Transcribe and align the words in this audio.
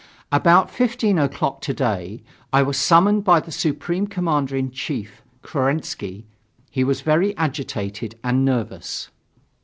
About 0.31 0.71
15 0.71 1.19
o'clock 1.19 1.61
today, 1.61 2.23
I 2.51 2.63
was 2.63 2.75
summoned 2.75 3.23
by 3.23 3.39
the 3.39 3.51
Supreme 3.51 4.07
Commander 4.07 4.55
in 4.57 4.71
Chief, 4.71 5.21
Kerensky. 5.43 6.25
He 6.71 6.83
was 6.83 7.01
very 7.01 7.37
agitated 7.37 8.15
and 8.23 8.43
nervous. 8.43 9.09